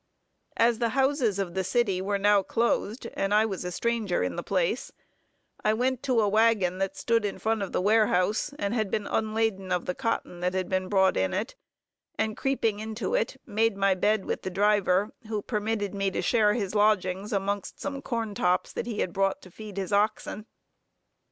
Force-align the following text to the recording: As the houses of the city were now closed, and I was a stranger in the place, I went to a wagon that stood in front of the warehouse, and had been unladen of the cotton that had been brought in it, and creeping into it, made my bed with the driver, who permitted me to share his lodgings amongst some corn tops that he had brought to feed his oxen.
As 0.57 0.79
the 0.79 0.89
houses 0.97 1.37
of 1.37 1.53
the 1.53 1.63
city 1.63 2.01
were 2.01 2.17
now 2.17 2.41
closed, 2.41 3.05
and 3.13 3.35
I 3.35 3.45
was 3.45 3.63
a 3.63 3.71
stranger 3.71 4.23
in 4.23 4.35
the 4.35 4.41
place, 4.41 4.91
I 5.63 5.75
went 5.75 6.01
to 6.01 6.21
a 6.21 6.27
wagon 6.27 6.79
that 6.79 6.97
stood 6.97 7.23
in 7.23 7.37
front 7.37 7.61
of 7.61 7.71
the 7.71 7.81
warehouse, 7.83 8.51
and 8.57 8.73
had 8.73 8.89
been 8.89 9.05
unladen 9.05 9.71
of 9.71 9.85
the 9.85 9.93
cotton 9.93 10.39
that 10.39 10.55
had 10.55 10.69
been 10.69 10.87
brought 10.89 11.17
in 11.17 11.35
it, 11.35 11.53
and 12.17 12.35
creeping 12.35 12.79
into 12.79 13.13
it, 13.13 13.39
made 13.45 13.77
my 13.77 13.93
bed 13.93 14.25
with 14.25 14.41
the 14.41 14.49
driver, 14.49 15.13
who 15.27 15.43
permitted 15.43 15.93
me 15.93 16.09
to 16.09 16.21
share 16.23 16.55
his 16.55 16.73
lodgings 16.73 17.31
amongst 17.31 17.79
some 17.79 18.01
corn 18.01 18.33
tops 18.33 18.73
that 18.73 18.87
he 18.87 19.01
had 19.01 19.13
brought 19.13 19.39
to 19.43 19.51
feed 19.51 19.77
his 19.77 19.93
oxen. 19.93 20.47